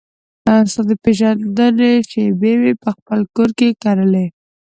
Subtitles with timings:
[0.71, 4.25] ستا د پیژندنې شیبې مې پخپل کور کې کرلې